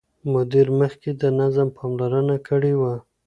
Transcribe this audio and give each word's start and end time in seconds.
مدیر 0.33 0.67
مخکې 0.79 1.11
د 1.21 1.23
نظم 1.39 1.67
پاملرنه 1.77 2.37
کړې 2.47 2.73
وه. 2.81 2.93